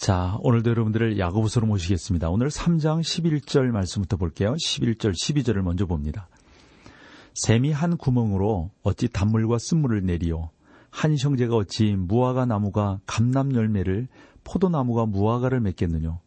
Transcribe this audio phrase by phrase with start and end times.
[0.00, 2.30] 자, 오늘도 여러분들을 야고보서로 모시겠습니다.
[2.30, 4.54] 오늘 3장 11절 말씀부터 볼게요.
[4.54, 6.26] 11절, 12절을 먼저 봅니다.
[7.34, 10.48] 샘이 한 구멍으로 어찌 단물과 쓴물을 내리요.
[10.88, 14.08] 한 형제가 어찌 무화과 나무가 감남 열매를
[14.42, 16.18] 포도나무가 무화과를 맺겠느냐.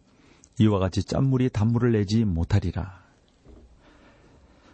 [0.60, 3.02] 이와 같이 짠물이 단물을 내지 못하리라.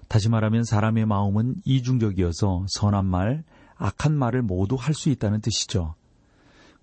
[0.09, 3.45] 다시 말하면 사람의 마음은 이중적이어서 선한 말,
[3.77, 5.95] 악한 말을 모두 할 수 있다는 뜻이죠.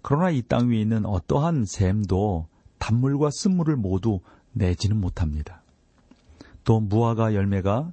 [0.09, 2.46] 그러나 이 땅 위에 있는 어떠한 샘도
[2.78, 4.21] 단물과 쓴물을 모두
[4.52, 5.65] 내지는 못합니다.
[6.62, 7.93] 또 무화과 열매가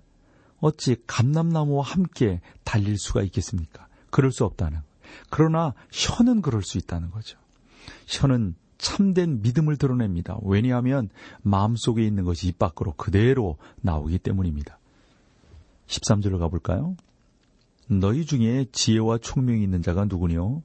[0.60, 3.88] 어찌 감남나무와 함께 달릴 수가 있겠습니까?
[4.12, 4.82] 그럴 수 없다는.
[5.32, 7.40] 그러나 혀는 그럴 수 있다는 거죠.
[8.06, 10.38] 혀는 참된 믿음을 드러냅니다.
[10.44, 11.10] 왜냐하면
[11.42, 14.78] 마음속에 있는 것이 입 밖으로 그대로 나오기 때문입니다.
[15.88, 16.96] 13절로 가볼까요?
[17.88, 20.62] 너희 중에 지혜와 총명이 있는 자가 누구뇨?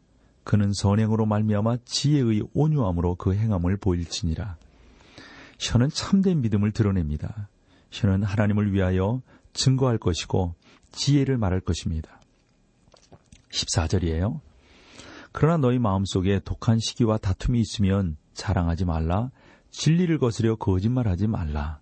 [0.48, 4.56] 그는 선행으로 말미암아 지혜의 온유함으로 그 행함을 보일지니라.
[5.58, 7.50] 혀는 참된 믿음을 드러냅니다.
[7.90, 9.20] 혀는 하나님을 위하여
[9.52, 10.54] 증거할 것이고
[10.90, 12.22] 지혜를 말할 것입니다.
[13.50, 14.40] 14절이에요.
[15.32, 19.30] 그러나 너희 마음속에 독한 시기와 다툼이 있으면 자랑하지 말라.
[19.70, 21.78] 진리를 거스려 거짓말하지 말라.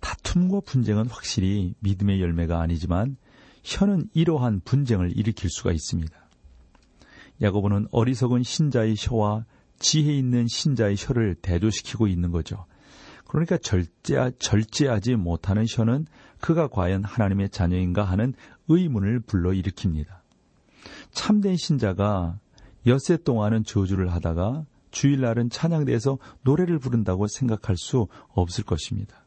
[0.00, 3.18] 다툼과 분쟁은 확실히 믿음의 열매가 아니지만
[3.64, 6.23] 혀는 이러한 분쟁을 일으킬 수가 있습니다.
[7.42, 9.44] 야고보는 어리석은 신자의 혀와
[9.78, 12.66] 지혜 있는 신자의 혀를 대조시키고 있는 거죠.
[13.26, 16.06] 그러니까 절제, 절제하지 못하는 혀는
[16.40, 18.34] 그가 과연 하나님의 자녀인가 하는
[18.68, 20.06] 의문을 불러일으킵니다.
[21.10, 22.38] 참된 신자가
[22.86, 29.24] 엿새 동안은 저주를 하다가 주일날은 찬양대에서 노래를 부른다고 생각할 수 없을 것입니다.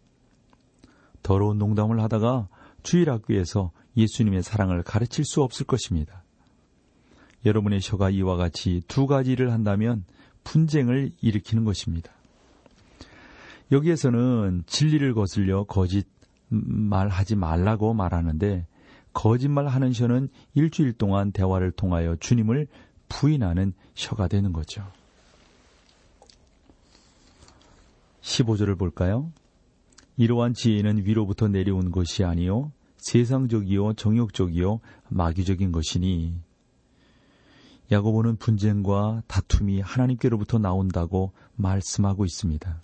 [1.24, 2.48] 더러운 농담을 하다가
[2.84, 6.24] 주일 학교에서 예수님의 사랑을 가르칠 수 없을 것입니다.
[7.48, 10.06] 여러분의 혀가 이와 같이 두 가지를 한다면
[10.44, 12.12] 분쟁을 일으키는 것입니다.
[13.72, 16.08] 여기에서는 진리를 거슬려 거짓
[16.50, 18.66] 말하지 말라고 말하는데
[19.14, 22.68] 거짓말 하는 혀는 일주일 동안 대화를 통하여 주님을
[23.10, 24.86] 부인하는 혀가 되는 거죠.
[28.22, 29.32] 15절을 볼까요?
[30.18, 34.80] 이러한 지혜는 위로부터 내려온 것이 아니요 세상적이요 정욕적이요
[35.10, 36.47] 마귀적인 것이니
[37.92, 42.82] 야고보는 분쟁과 다툼이 하나님께로부터 나온다고 말씀하고 있습니다.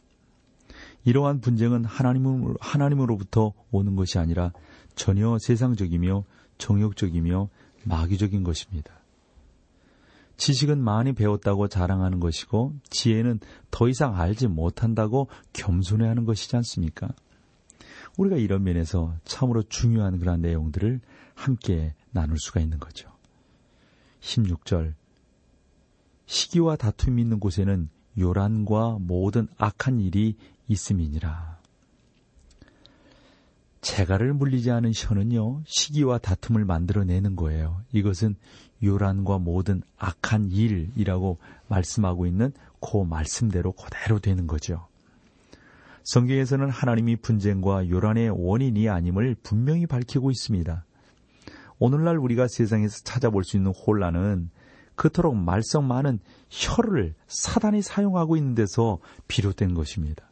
[1.06, 4.54] 이러한 분쟁은 하나님으로, 하나님으로부터 오는 것이 아니라
[4.96, 6.24] 전혀 세상적이며
[6.58, 7.50] 정욕적이며
[7.84, 8.94] 마귀적인 것입니다.
[10.38, 13.40] 지식은 많이 배웠다고 자랑하는 것이고 지혜는
[13.70, 17.10] 더 이상 알지 못한다고 겸손해하는 것이지 않습니까?
[18.18, 21.02] 우리가 이런 면에서 참으로 중요한 그런 내용들을
[21.36, 23.13] 함께 나눌 수가 있는 거죠.
[24.24, 24.94] 16절
[26.26, 31.60] 시기와 다툼이 있는 곳에는 요란과 모든 악한 일이 있음이니라.
[33.82, 37.82] 재갈을 물리지 않은 혀는요, 시기와 다툼을 만들어내는 거예요.
[37.92, 38.36] 이것은
[38.82, 44.88] 요란과 모든 악한 일이라고 말씀하고 있는 그 말씀대로 그대로 되는 거죠.
[46.04, 50.86] 성경에서는 하나님이 분쟁과 요란의 원인이 아님을 분명히 밝히고 있습니다.
[51.86, 54.50] 오늘날 우리가 세상에서 찾아볼 수 있는 혼란은
[54.96, 60.32] 그토록 말썽 많은 혀를 사단이 사용하고 있는 데서 비롯된 것입니다.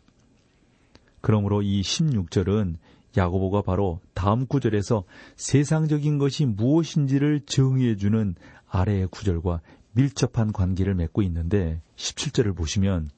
[1.19, 2.77] 그러므로 이 16절은
[3.17, 5.03] 야고보가 바로 다음 구절에서
[5.35, 8.35] 세상적인 것이 무엇인지를 정의해주는
[8.69, 9.59] 아래의 구절과
[9.91, 13.09] 밀접한 관계를 맺고 있는데 17절을 보시면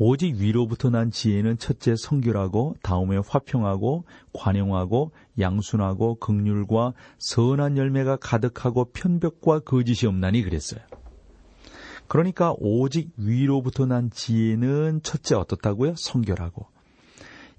[0.00, 5.10] 오직 위로부터 난 지혜는 첫째 성결하고 다음에 화평하고 관용하고
[5.40, 10.80] 양순하고 극률과 선한 열매가 가득하고 편벽과 거짓이 없나니 그랬어요.
[12.06, 15.94] 그러니까 오직 위로부터 난 지혜는 첫째 어떻다고요?
[15.96, 16.66] 성결하고.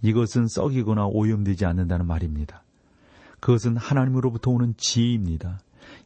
[0.01, 2.63] 이것은 썩이거나 오염되지 않는다는 말입니다.
[3.41, 5.59] 그것은 하나님으로부터 오는 지혜입니다.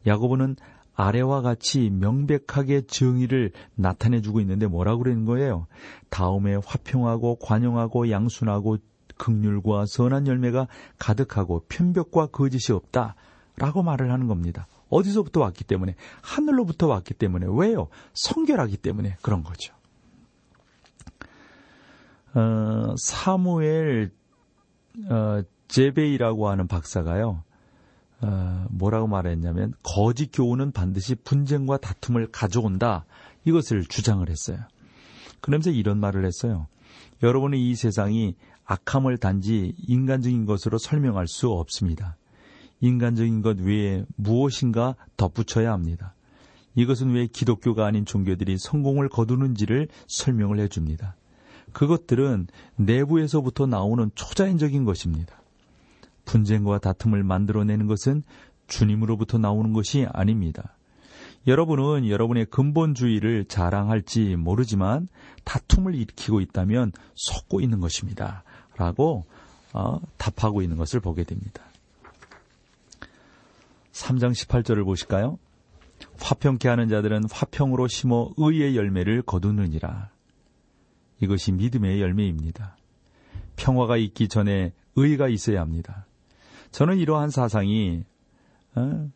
[0.06, 0.56] 야고보는
[0.94, 5.66] 아래와 같이 명백하게 정의를 나타내주고 있는데 뭐라고 그러는 거예요?
[6.08, 8.78] 다음에 화평하고 관용하고 양순하고
[9.16, 10.68] 극률과 선한 열매가
[10.98, 13.14] 가득하고 편벽과 거짓이 없다.
[13.56, 14.66] 라고 말을 하는 겁니다.
[14.88, 15.94] 어디서부터 왔기 때문에?
[16.22, 17.46] 하늘로부터 왔기 때문에.
[17.48, 17.88] 왜요?
[18.14, 19.74] 성결하기 때문에 그런 거죠.
[22.34, 24.10] 어, 사무엘
[25.08, 27.42] 어, 제베이라고 하는 박사가요.
[28.24, 33.04] 어, 뭐라고 말했냐면 거짓 교훈은 반드시 분쟁과 다툼을 가져온다.
[33.44, 34.58] 이것을 주장을 했어요.
[35.40, 36.66] 그러면서 이런 말을 했어요.
[37.22, 38.34] 여러분은 이 세상이
[38.64, 42.16] 악함을 단지 인간적인 것으로 설명할 수 없습니다.
[42.80, 46.14] 인간적인 것 외에 무엇인가 덧붙여야 합니다.
[46.74, 51.14] 이것은 왜 기독교가 아닌 종교들이 성공을 거두는지를 설명을 해줍니다.
[51.72, 55.43] 그것들은 내부에서부터 나오는 초자연적인 것입니다.
[56.24, 58.22] 분쟁과 다툼을 만들어내는 것은
[58.66, 60.76] 주님으로부터 나오는 것이 아닙니다.
[61.46, 65.08] 여러분은 여러분의 근본주의를 자랑할지 모르지만
[65.44, 68.44] 다툼을 일으키고 있다면 속고 있는 것입니다.
[68.76, 69.24] 라고
[69.72, 71.62] 어, 답하고 있는 것을 보게 됩니다.
[73.92, 75.38] 3장 18절을 보실까요?
[76.20, 80.10] 화평케 하는 자들은 화평으로 심어 의의 열매를 거두느니라.
[81.20, 82.76] 이것이 믿음의 열매입니다.
[83.56, 86.06] 평화가 있기 전에 의가 있어야 합니다.
[86.74, 88.02] 저는 이러한 사상이
[88.74, 89.08] 어?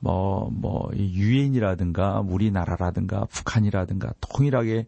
[0.00, 4.86] 뭐, 뭐, 유엔이라든가, 우리나라라든가, 북한이라든가, 통일하게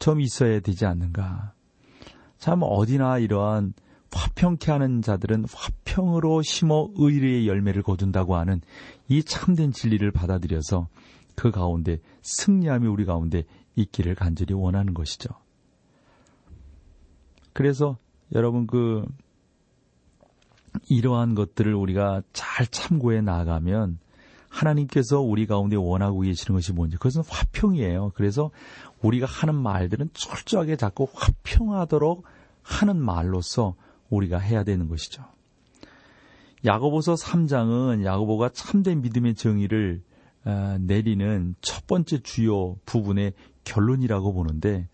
[0.00, 1.52] 좀 있어야 되지 않는가.
[2.36, 3.74] 참, 어디나 이러한
[4.10, 8.60] 화평케 하는 자들은 화평으로 심어 의리의 열매를 거둔다고 하는
[9.06, 10.88] 이 참된 진리를 받아들여서
[11.36, 13.44] 그 가운데 승리함이 우리 가운데
[13.76, 15.28] 있기를 간절히 원하는 것이죠.
[17.52, 17.98] 그래서
[18.34, 19.04] 여러분 그
[20.88, 23.98] 이러한 것들을 우리가 잘 참고해 나가면
[24.48, 28.12] 하나님께서 우리 가운데 원하고 계시는 것이 뭔지 그것은 화평이에요.
[28.14, 28.50] 그래서
[29.02, 32.24] 우리가 하는 말들은 철저하게 자꾸 화평하도록
[32.62, 33.74] 하는 말로서
[34.10, 35.24] 우리가 해야 되는 것이죠.
[36.64, 40.02] 야고보서 3장은 야고보가 참된 믿음의 정의를
[40.44, 43.34] 어, 내리는 첫 번째 주요 부분의
[43.64, 44.88] 결론이라고 보는데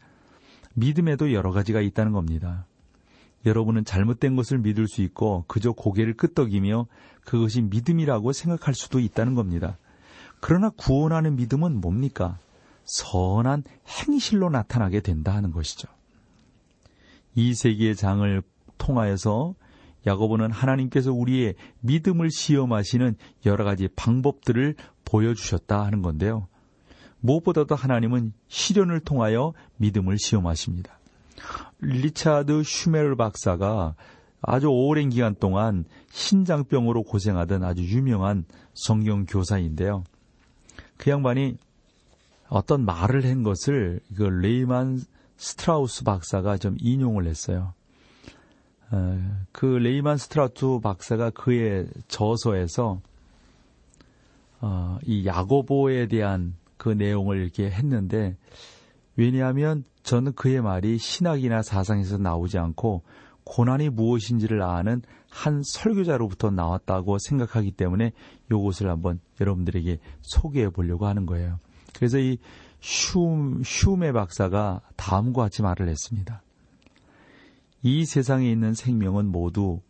[0.74, 2.66] 믿음에도 여러 가지가 있다는 겁니다.
[3.46, 6.86] 여러분은 잘못된 것을 믿을 수 있고 그저 고개를 끄덕이며
[7.24, 9.78] 그것이 믿음이라고 생각할 수도 있다는 겁니다.
[10.40, 12.38] 그러나 구원하는 믿음은 뭡니까?
[12.84, 15.88] 선한 행실로 나타나게 된다 하는 것이죠.
[17.34, 18.42] 이 세계의 장을
[18.78, 19.54] 통하여서
[20.06, 24.74] 야고보는 하나님께서 우리의 믿음을 시험하시는 여러 가지 방법들을
[25.04, 26.48] 보여주셨다 하는 건데요.
[27.20, 30.98] 무엇보다도 하나님은 시련을 통하여 믿음을 시험하십니다.
[31.84, 33.94] 리차드 슈메르 박사가
[34.42, 38.44] 아주 오랜 기간 동안 신장병으로 고생하던 아주 유명한
[38.74, 40.04] 성경 교사인데요.
[40.96, 41.56] 그 양반이
[42.48, 45.00] 어떤 말을 한 것을 그 레이만
[45.36, 47.74] 스트라우스 박사가 좀 인용을 했어요.
[48.90, 53.00] 어, 그 레이만 스트라우스 박사가 그의 저서에서
[54.60, 58.36] 어, 이 야고보에 대한 그 내용을 이렇게 했는데
[59.16, 63.02] 왜냐하면 저는 그의 말이 신학이나 사상에서 나오지 않고
[63.44, 68.12] 고난이 무엇인지를 아는 한 설교자로부터 나왔다고 생각하기 때문에
[68.50, 71.58] 이것을 한번 여러분들에게 소개해 보려고 하는 거예요.
[71.94, 72.38] 그래서 이
[72.80, 76.42] 슈, 슈메 박사가 다음과 같이 말을 했습니다.
[77.82, 79.80] 이 세상에 있는 생명은 모두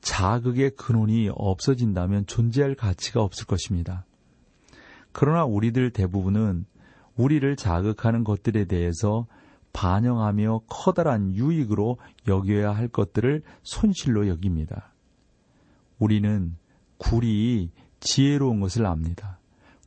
[0.00, 4.04] 자극의 근원이 없어진다면 존재할 가치가 없을 것입니다.
[5.12, 6.66] 그러나 우리들 대부분은
[7.16, 9.26] 우리를 자극하는 것들에 대해서
[9.72, 14.92] 반영하며 커다란 유익으로 여겨야 할 것들을 손실로 여깁니다.
[15.98, 16.56] 우리는
[16.98, 19.38] 굴이 지혜로운 것을 압니다.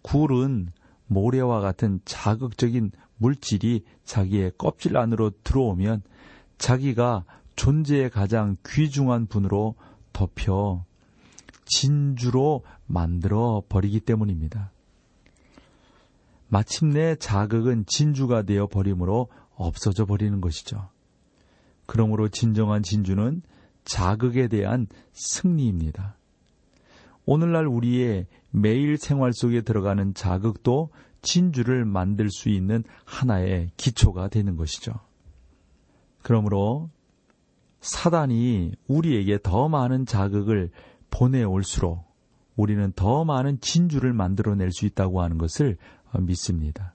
[0.02, 0.70] 굴은
[1.08, 6.04] 모래와 같은 자극적인 물질이 자기의 껍질 안으로 들어오면
[6.58, 9.76] 자기가 존재의 가장 귀중한 분으로
[10.14, 10.86] 덮여
[11.66, 14.72] 진주로 만들어 버리기 때문입니다.
[16.48, 20.90] 마침내 자극은 진주가 되어 버림으로 없어져 버리는 것이죠.
[21.86, 23.42] 그러므로 진정한 진주는
[23.84, 26.18] 자극에 대한 승리입니다.
[27.26, 30.90] 오늘날 우리의 매일 생활 속에 들어가는 자극도
[31.22, 34.94] 진주를 만들 수 있는 하나의 기초가 되는 것이죠.
[36.22, 36.90] 그러므로
[37.82, 40.72] 사단이 우리에게 더 많은 자극을
[41.10, 42.06] 보내올수록
[42.56, 45.78] 우리는 더 많은 진주를 만들어낼 수 있다고 하는 것을
[46.20, 46.94] 믿습니다.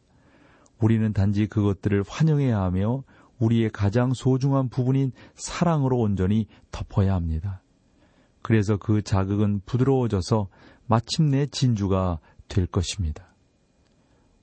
[0.79, 3.05] 우리는 단지 그것들을 환영해야 하며
[3.39, 7.63] 우리의 가장 소중한 부분인 사랑으로 온전히 덮어야 합니다.
[8.43, 10.49] 그래서 그 자극은 부드러워져서
[10.87, 13.33] 마침내 진주가 될 것입니다.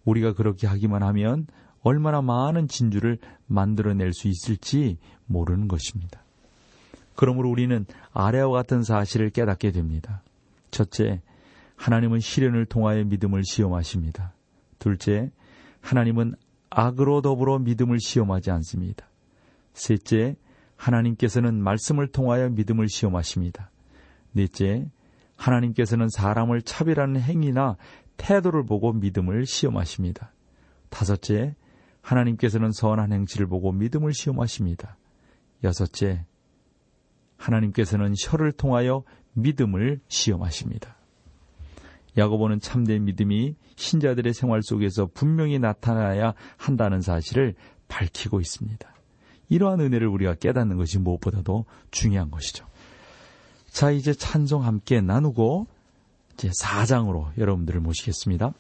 [0.06, 1.48] 우리가 그렇게 하기만 하면
[1.82, 6.24] 얼마나 많은 진주를 만들어낼 수 있을지 모르는 것입니다.
[7.16, 10.24] 그러므로 우리는 아래와 같은 사실을 깨닫게 됩니다.
[10.72, 11.22] 첫째,
[11.76, 14.34] 하나님은 시련을 통하여 믿음을 시험하십니다.
[14.80, 15.32] 둘째,
[15.82, 16.36] 하나님은
[16.70, 19.08] 악으로 더불어 믿음을 시험하지 않습니다.
[19.74, 20.36] 셋째,
[20.76, 23.70] 하나님께서는 말씀을 통하여 믿음을 시험하십니다.
[24.32, 24.90] 넷째,
[25.36, 27.78] 하나님께서는 사람을 차별하는 행위나
[28.18, 30.34] 태도를 보고 믿음을 시험하십니다.
[30.90, 31.56] 다섯째,
[32.02, 34.98] 하나님께서는 선한 행실을 보고 믿음을 시험하십니다.
[35.64, 36.26] 여섯째,
[37.38, 40.99] 하나님께서는 혀를 통하여 믿음을 시험하십니다.
[42.18, 47.56] 야고보는 참된 믿음이 신자들의 생활 속에서 분명히 나타나야 한다는 사실을
[47.88, 48.88] 밝히고 있습니다.
[49.50, 52.66] 이러한 은혜를 우리가 깨닫는 것이 무엇보다도 중요한 것이죠.
[53.70, 55.68] 자, 이제 찬송 함께 나누고
[56.34, 58.54] 이제 4장으로 여러분들을 모시겠습니다.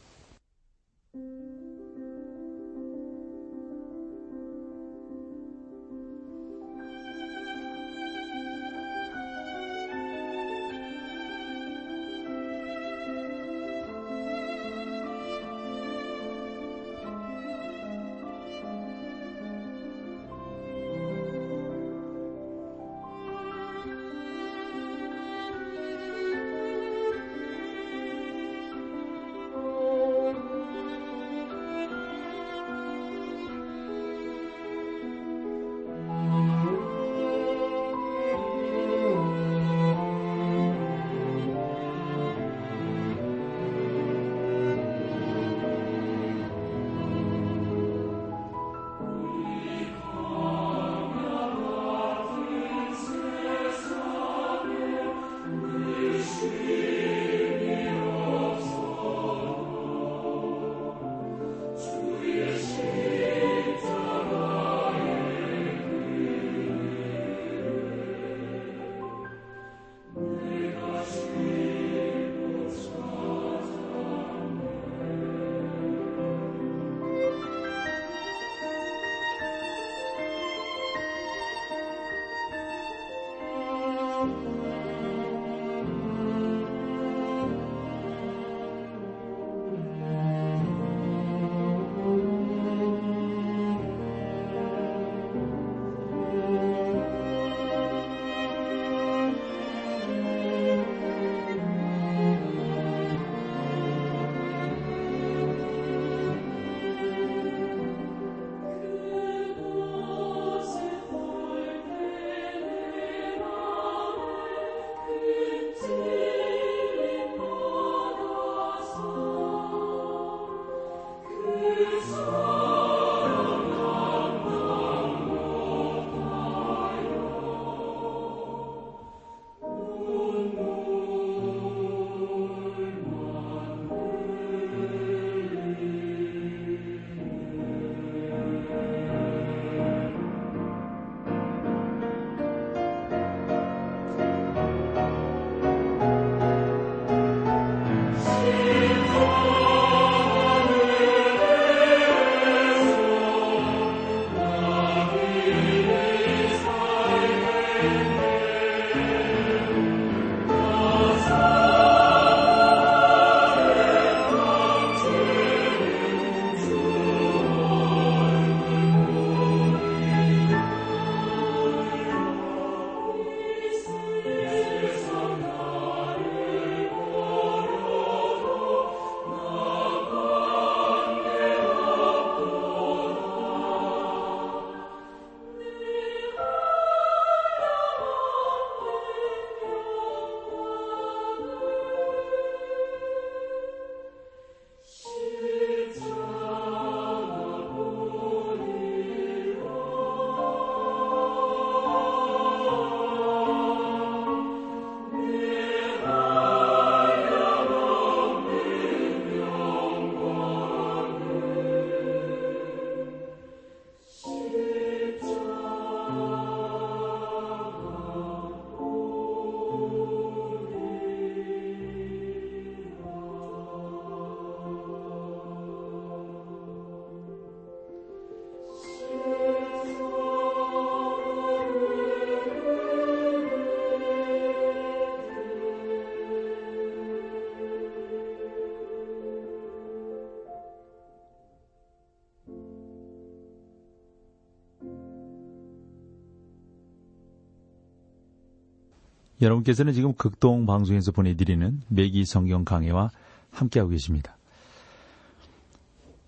[249.42, 253.10] 여러분께서는 지금 극동 방송에서 보내드리는 매기 성경 강해와
[253.52, 254.38] 함께하고 계십니다.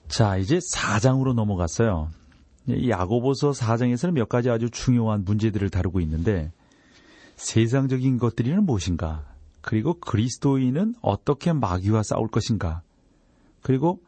[0.07, 2.09] 자, 이제 4장으로 넘어갔어요.
[2.67, 6.51] 이 야고보서 4장에서는 몇 가지 아주 중요한 문제들을 다루고 있는데
[7.35, 9.25] 세상적인 것들이는 무엇인가?
[9.61, 12.81] 그리고 그리스도인은 어떻게 마귀와 싸울 것인가?
[13.61, 14.01] 그리고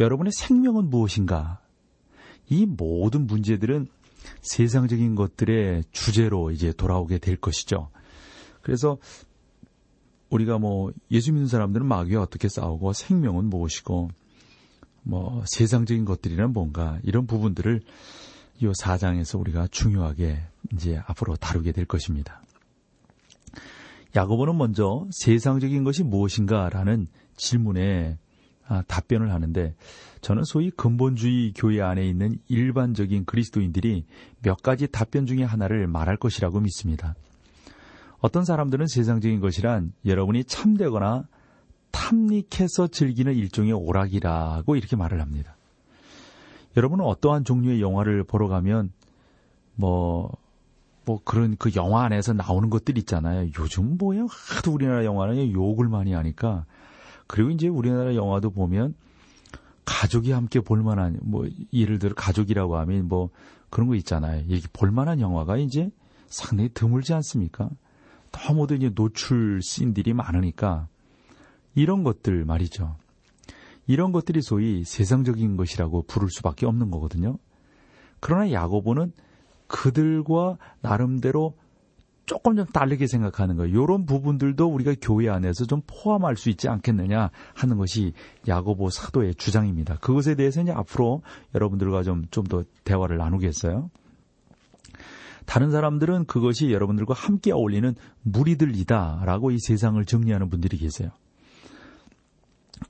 [0.00, 1.60] 여러분의 생명은 무엇인가?
[2.48, 3.88] 이 모든 문제들은
[4.42, 7.90] 세상적인 것들의 주제로 이제 돌아오게 될 것이죠.
[8.62, 8.98] 그래서
[10.30, 14.10] 우리가 뭐 예수 믿는 사람들은 마귀와 어떻게 싸우고 생명은 무엇이고
[15.02, 17.80] 뭐 세상적인 것들이란 뭔가 이런 부분들을
[18.60, 22.42] 이 4장에서 우리가 중요하게 이제 앞으로 다루게 될 것입니다.
[24.16, 28.18] 야고보는 먼저 세상적인 것이 무엇인가라는 질문에
[28.66, 29.74] 아, 답변을 하는데
[30.20, 34.04] 저는 소위 근본주의 교회 안에 있는 일반적인 그리스도인들이
[34.42, 37.14] 몇 가지 답변 중에 하나를 말할 것이라고 믿습니다.
[38.20, 41.24] 어떤 사람들은 세상적인 것이란 여러분이 참되거나
[41.90, 45.56] 탐닉해서 즐기는 일종의 오락이라고 이렇게 말을 합니다.
[46.76, 48.92] 여러분은 어떠한 종류의 영화를 보러 가면
[49.74, 50.30] 뭐,
[51.04, 53.50] 뭐 그런 그 영화 안에서 나오는 것들 있잖아요.
[53.58, 54.26] 요즘 뭐야?
[54.28, 56.66] 하도 우리나라 영화는 욕을 많이 하니까.
[57.26, 58.94] 그리고 이제 우리나라 영화도 보면
[59.84, 63.30] 가족이 함께 볼만한 뭐 예를 들어 가족이라고 하면 뭐
[63.70, 64.44] 그런 거 있잖아요.
[64.48, 65.90] 이렇게 볼만한 영화가 이제
[66.26, 67.70] 상당히 드물지 않습니까?
[68.46, 70.88] 너무도 이제 노출 씬들이 많으니까
[71.74, 72.96] 이런 것들 말이죠.
[73.86, 77.38] 이런 것들이 소위 세상적인 것이라고 부를 수밖에 없는 거거든요.
[78.20, 79.12] 그러나 야고보는
[79.66, 81.54] 그들과 나름대로
[82.26, 83.82] 조금 좀 다르게 생각하는 거예요.
[83.82, 88.12] 이런 부분들도 우리가 교회 안에서 좀 포함할 수 있지 않겠느냐 하는 것이
[88.46, 89.96] 야고보 사도의 주장입니다.
[89.96, 91.22] 그것에 대해서 이제 앞으로
[91.54, 93.90] 여러분들과 좀 좀 더 대화를 나누겠어요.
[95.48, 101.08] 다른 사람들은 그것이 여러분들과 함께 어울리는 무리들이다라고 이 세상을 정리하는 분들이 계세요.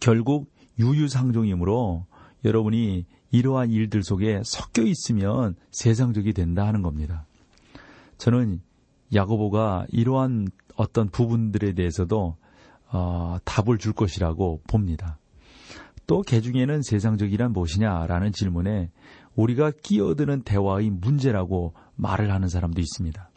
[0.01, 0.51] 결국
[0.81, 2.05] 유유상종이므로
[2.45, 7.27] 여러분이 이러한 일들 속에 섞여 있으면 세상적이 된다 하는 겁니다.
[8.17, 8.61] 저는
[9.15, 12.37] 야고보가 이러한 어떤 부분들에 대해서도
[12.91, 15.21] 어, 답을 줄 것이라고 봅니다.
[16.09, 18.91] 또 개중에는 세상적이란 무엇이냐라는 질문에
[19.39, 23.31] 우리가 끼어드는 대화의 문제라고 말을 하는 사람도 있습니다.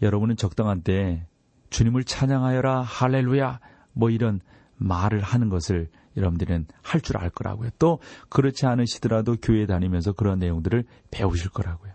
[0.00, 1.26] 여러분은 적당한 때
[1.68, 3.60] 주님을 찬양하여라 할렐루야
[3.92, 4.40] 뭐 이런
[4.78, 7.68] 말을 하는 것을 여러분들은 할 줄 알 거라고요.
[7.78, 11.92] 또 그렇지 않으시더라도 교회 다니면서 그런 내용들을 배우실 거라고요.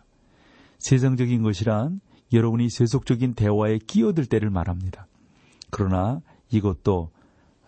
[0.77, 1.99] 세상적인 것이란
[2.33, 5.07] 여러분이 세속적인 대화에 끼어들 때를 말합니다.
[5.71, 6.21] 그러나
[6.51, 7.09] 이것도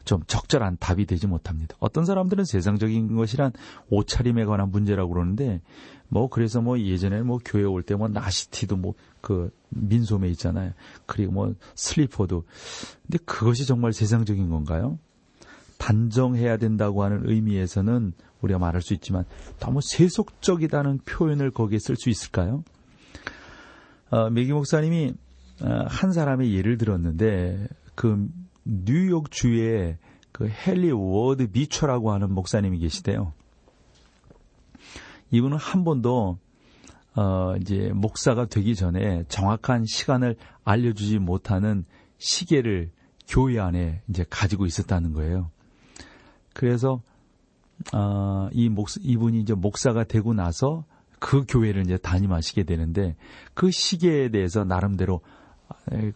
[0.07, 1.75] 좀 적절한 답이 되지 못합니다.
[1.79, 3.51] 어떤 사람들은 세상적인 것이란
[3.89, 5.61] 옷차림에 관한 문제라고 그러는데
[6.07, 10.71] 뭐 그래서 뭐 예전에 뭐 교회 올 때 뭐 나시티도 뭐 그 민소매 있잖아요.
[11.05, 12.45] 그리고 뭐 슬리퍼도
[13.03, 14.97] 근데 그것이 정말 세상적인 건가요?
[15.77, 19.25] 단정해야 된다고 하는 의미에서는 우리가 말할 수 있지만
[19.59, 22.63] 너무 세속적이다는 표현을 거기에 쓸 수 있을까요?
[24.11, 25.13] 어, 맥기 목사님이
[25.61, 28.29] 어, 한 사람의 예를 들었는데 그
[28.67, 29.97] 뉴욕 주에
[30.31, 33.33] 그 헨리 워드 비처라고 하는 목사님이 계시대요.
[35.31, 36.37] 이분은 한 번도
[37.15, 41.85] 어 이제 목사가 되기 전에 정확한 시간을 알려주지 못하는
[42.19, 42.91] 시계를
[43.27, 45.49] 교회 안에 이제 가지고 있었다는 거예요.
[46.53, 47.01] 그래서
[47.93, 50.85] 어 이 목 이분이 이제 목사가 되고 나서
[51.19, 53.15] 그 교회를 이제 담임하시게 되는데
[53.53, 55.21] 그 시계에 대해서 나름대로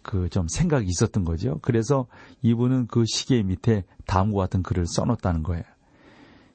[0.02, 1.58] 그 좀 생각이 있었던 거죠.
[1.62, 2.06] 그래서
[2.42, 5.64] 이분은 그 시계 밑에 다음과 같은 글을 써놓았다는 거예요.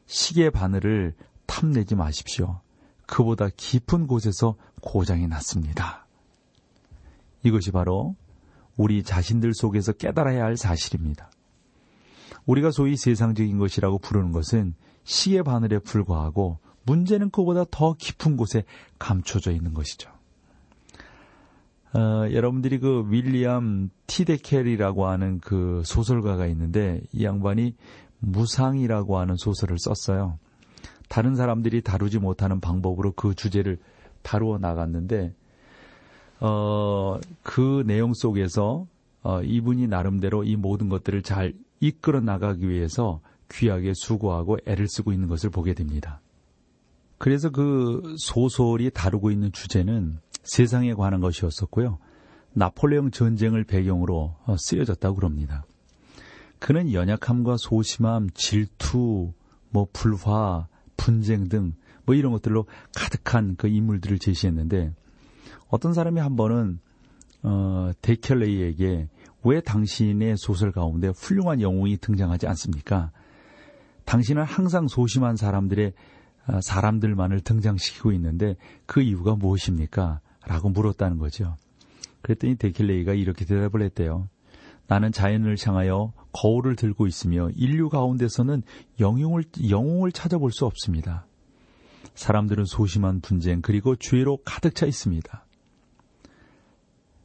[0.06, 2.62] 시계 바늘을 탐내지 마십시오.
[3.06, 6.06] 그보다 깊은 곳에서 고장이 났습니다.
[7.44, 8.16] 이것이 바로
[8.76, 11.32] 우리 자신들 속에서 깨달아야 할 사실입니다.
[12.46, 18.64] 우리가 소위 세상적인 것이라고 부르는 것은 시계 바늘에 불과하고 문제는 그보다 더 깊은 곳에
[19.00, 20.17] 감춰져 있는 것이죠.
[21.94, 27.76] 어, 여러분들이 그 윌리엄 티데켈이라고 하는 그 소설가가 있는데 이 양반이
[28.20, 30.38] 무상이라고 하는 소설을 썼어요.
[31.10, 33.78] 다른 사람들이 다루지 못하는 방법으로 그 주제를
[34.22, 35.34] 다루어 나갔는데
[36.40, 38.86] 어, 그 내용 속에서
[39.24, 45.28] 어, 이분이 나름대로 이 모든 것들을 잘 이끌어 나가기 위해서 귀하게 수고하고 애를 쓰고 있는
[45.28, 46.22] 것을 보게 됩니다.
[47.18, 52.00] 그래서 그 소설이 다루고 있는 주제는 세상에 관한 것이었었고요.
[52.54, 55.66] 나폴레옹 전쟁을 배경으로 어, 쓰여졌다고 그럽니다.
[56.60, 59.34] 그는 연약함과 소심함, 질투,
[59.70, 61.74] 뭐 불화, 분쟁 등
[62.08, 64.94] 뭐 이런 것들로 가득한 그 인물들을 제시했는데
[65.68, 66.80] 어떤 사람이 한 번은
[67.44, 69.10] 어, 데켈레이에게
[69.44, 73.12] 왜 당신의 소설 가운데 훌륭한 영웅이 등장하지 않습니까?
[74.06, 75.94] 당신은 항상 소심한 사람들의
[76.46, 78.56] 아, 사람들만을 등장시키고 있는데
[78.86, 80.22] 그 이유가 무엇입니까?
[80.48, 81.58] 라고 물었다는 거죠.
[82.22, 84.30] 그랬더니 데킬레이가 이렇게 대답을 했대요.
[84.88, 88.64] 나는 자연을 향하여 거울을 들고 있으며 인류 가운데서는
[89.00, 91.26] 영웅을, 영웅을 찾아볼 수 없습니다.
[92.16, 95.46] 사람들은 소심한 분쟁 그리고 죄로 가득 차 있습니다.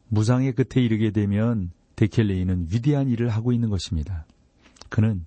[0.09, 4.27] 무상의 끝에 이르게 되면 데켈레이는 위대한 일을 하고 있는 것입니다.
[4.89, 5.25] 그는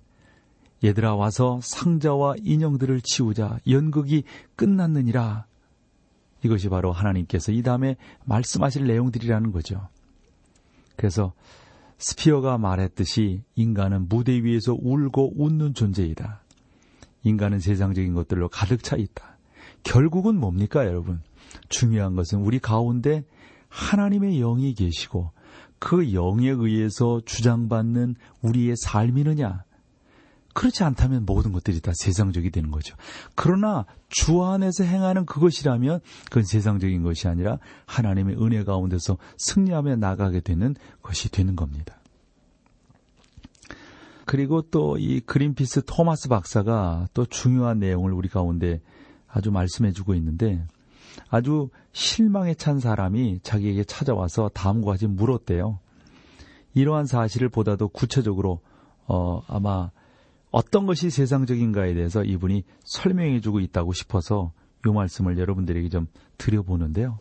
[0.84, 5.46] 얘들아 와서 상자와 인형들을 치우자 연극이 끝났느니라.
[6.46, 9.88] 이것이 바로 하나님께서 이 다음에 말씀하실 내용들이라는 거죠.
[10.96, 11.32] 그래서
[11.98, 16.40] 스피어가 말했듯이 인간은 무대 위에서 울고 웃는 존재이다.
[17.24, 19.36] 인간은 세상적인 것들로 가득 차 있다.
[19.82, 21.20] 결국은 뭡니까, 여러분?
[21.68, 23.24] 중요한 것은 우리 가운데
[23.68, 25.32] 하나님의 영이 계시고
[25.78, 29.64] 그 영에 의해서 주장받는 우리의 삶이느냐?
[30.56, 32.96] 그렇지 않다면 모든 것들이 다 세상적이 되는 거죠.
[33.34, 40.74] 그러나 주 안에서 행하는 그것이라면 그건 세상적인 것이 아니라 하나님의 은혜 가운데서 승리하며 나가게 되는
[41.02, 41.96] 것이 되는 겁니다.
[44.24, 48.80] 그리고 또 이 그린피스 토마스 박사가 또 중요한 내용을 우리 가운데
[49.28, 50.66] 아주 말씀해 주고 있는데
[51.28, 55.80] 아주 실망에 찬 사람이 자기에게 찾아와서 다음과 같이 물었대요.
[56.72, 58.60] 이러한 사실을 보다도 구체적으로
[59.06, 59.90] 어 아마
[60.50, 64.52] 어떤 것이 세상적인가에 대해서 이분이 설명해 주고 있다고 싶어서
[64.86, 66.06] 이 말씀을 여러분들에게 좀
[66.38, 67.18] 드려보는데요.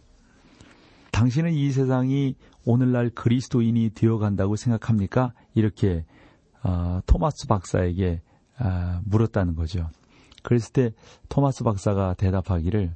[1.11, 2.35] 당신은 이 세상이
[2.65, 5.33] 오늘날 그리스도인이 되어간다고 생각합니까?
[5.53, 6.05] 이렇게
[6.63, 8.21] 어, 토마스 박사에게
[8.59, 9.89] 어, 물었다는 거죠.
[10.43, 10.93] 그랬을 때
[11.29, 12.95] 토마스 박사가 대답하기를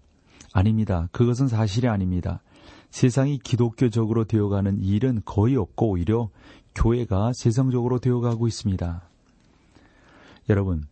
[0.54, 1.08] 아닙니다.
[1.12, 2.42] 그것은 사실이 아닙니다.
[2.92, 6.30] 세상이 기독교적으로 되어가는 일은 거의 없고 오히려
[6.76, 9.09] 교회가 세상적으로 되어가고 있습니다.
[10.50, 10.84] 여러분,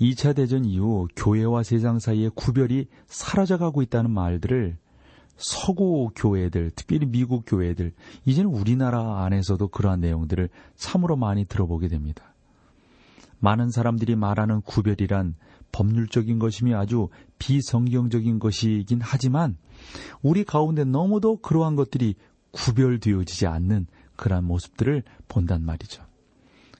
[0.00, 4.78] 2차 대전 이후 교회와 세상 사이의 구별이 사라져가고 있다는 말들을
[5.36, 7.92] 서구 교회들, 특별히 미국 교회들,
[8.24, 12.34] 이제는 우리나라 안에서도 그러한 내용들을 참으로 많이 들어보게 됩니다.
[13.40, 15.34] 많은 사람들이 말하는 구별이란
[15.72, 17.08] 법률적인 것이며 아주
[17.38, 19.56] 비성경적인 것이긴 하지만
[20.22, 22.14] 우리 가운데 너무도 그러한 것들이
[22.52, 26.04] 구별되어지지 않는 그러한 모습들을 본단 말이죠.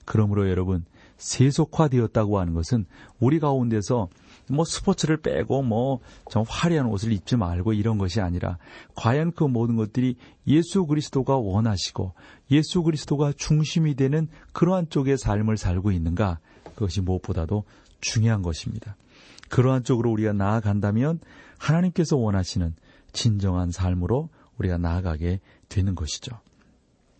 [0.04, 0.84] 그러므로 여러분,
[1.22, 2.84] 세속화되었다고 하는 것은
[3.20, 4.08] 우리 가운데서
[4.48, 8.56] 뭐 스포츠를 빼고 뭐 좀 화려한 옷을 입지 말고 이런 것이 아니라
[8.94, 12.14] 과연 그 모든 것들이 예수 그리스도가 원하시고
[12.50, 16.38] 예수 그리스도가 중심이 되는 그러한 쪽의 삶을 살고 있는가
[16.74, 17.64] 그것이 무엇보다도
[18.00, 18.96] 중요한 것입니다.
[19.50, 21.20] 그러한 쪽으로 우리가 나아간다면
[21.58, 22.74] 하나님께서 원하시는
[23.12, 26.40] 진정한 삶으로 우리가 나아가게 되는 것이죠.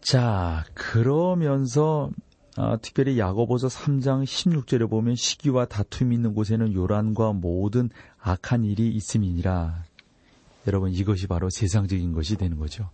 [0.00, 2.10] 자, 그러면서
[2.56, 7.88] 아, 특별히 야고보서 3장 16절에 보면 시기와 다툼이 있는 곳에는 요란과 모든
[8.20, 9.84] 악한 일이 있음이니라.
[10.66, 12.90] 여러분 이것이 바로 세상적인 것이 되는 거죠.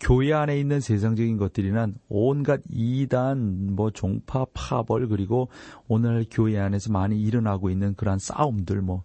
[0.00, 5.48] 교회 안에 있는 세상적인 것들이란 온갖 이단, 뭐 종파, 파벌 그리고
[5.88, 9.02] 오늘 교회 안에서 많이 일어나고 있는 그러한 싸움들 뭐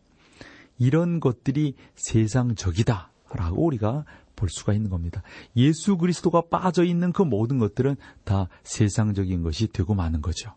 [0.77, 4.05] 이런 것들이 세상적이다라고 우리가
[4.39, 5.21] 볼 수가 있는 겁니다.
[5.57, 10.53] 예수 그리스도가 빠져 있는 그 모든 것들은 다 세상적인 것이 되고 마는 거죠.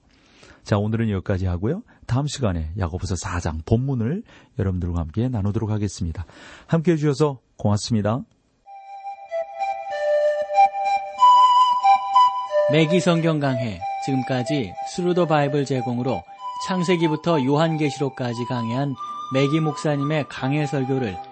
[0.63, 1.83] 자, 오늘은 여기까지 하고요.
[2.07, 4.23] 다음 시간에 야고보서 4장 본문을
[4.59, 6.25] 여러분들과 함께 나누도록 하겠습니다.
[6.67, 8.23] 함께 해주셔서 고맙습니다.
[12.71, 16.23] 맥기 성경 강해 지금까지 Through the Bible 제공으로
[16.69, 18.95] 창세기부터 요한계시록까지 강해한
[19.35, 21.32] 맥기 목사님의 강해 설교를